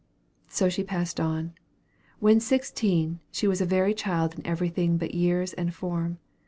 [0.47, 1.53] So she passed on.
[2.17, 6.17] When sixteen, she was a very child in everything but years and form.